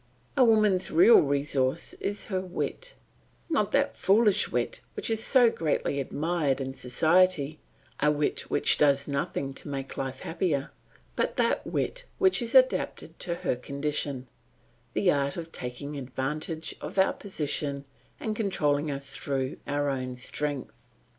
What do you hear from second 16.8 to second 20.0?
of our position and controlling us through our